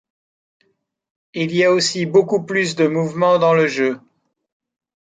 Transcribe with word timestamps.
Il 1.35 1.51
y 1.55 1.63
a 1.63 1.71
aussi 1.71 2.07
beaucoup 2.07 2.41
plus 2.41 2.75
de 2.75 2.87
mouvement 2.87 3.37
dans 3.37 3.53
le 3.53 3.67
jeu. 3.67 3.99